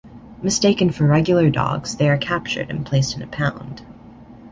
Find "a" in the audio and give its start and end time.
3.21-3.27